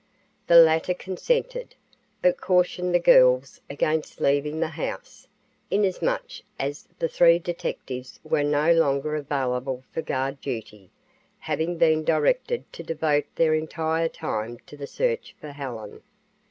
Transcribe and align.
The 0.47 0.55
latter 0.55 0.95
consented, 0.95 1.75
but 2.23 2.41
cautioned 2.41 2.91
the 2.91 2.97
girls 2.99 3.61
against 3.69 4.19
leaving 4.19 4.59
the 4.59 4.69
house, 4.69 5.27
inasmuch 5.69 6.41
as 6.59 6.87
the 6.97 7.07
three 7.07 7.37
detectives 7.37 8.19
were 8.23 8.41
no 8.41 8.73
longer 8.73 9.15
available 9.15 9.83
for 9.91 10.01
guard 10.01 10.41
duty, 10.41 10.89
having 11.37 11.77
been 11.77 12.03
directed 12.03 12.65
to 12.73 12.81
devote 12.81 13.25
their 13.35 13.53
entire 13.53 14.09
time 14.09 14.57
to 14.65 14.75
the 14.75 14.87
search 14.87 15.35
for 15.39 15.51
Helen. 15.51 16.01